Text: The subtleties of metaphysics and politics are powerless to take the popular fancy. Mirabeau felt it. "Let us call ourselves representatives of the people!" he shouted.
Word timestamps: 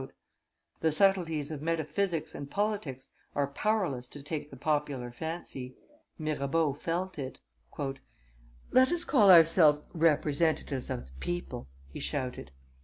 The 0.79 0.91
subtleties 0.91 1.51
of 1.51 1.61
metaphysics 1.61 2.33
and 2.33 2.49
politics 2.49 3.11
are 3.35 3.45
powerless 3.45 4.07
to 4.07 4.23
take 4.23 4.49
the 4.49 4.55
popular 4.57 5.11
fancy. 5.11 5.75
Mirabeau 6.17 6.73
felt 6.73 7.19
it. 7.19 7.39
"Let 8.71 8.91
us 8.91 9.05
call 9.05 9.29
ourselves 9.29 9.81
representatives 9.93 10.89
of 10.89 11.05
the 11.05 11.11
people!" 11.19 11.67
he 11.87 11.99
shouted. 11.99 12.49